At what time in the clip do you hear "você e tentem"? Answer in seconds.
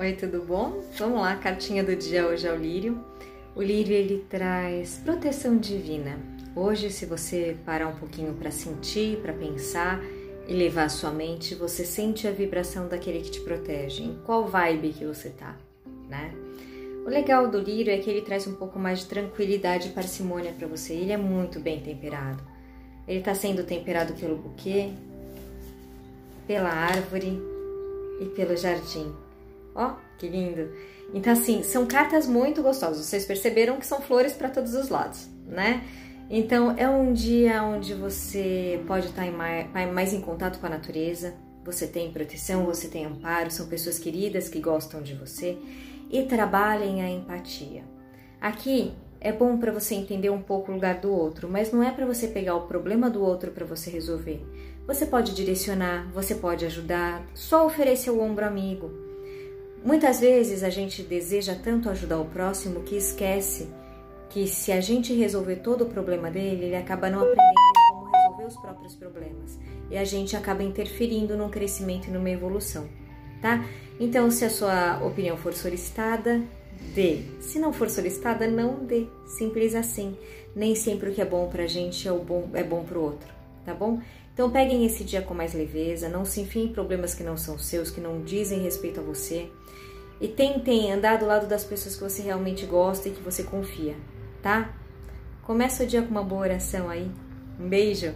89.02-90.90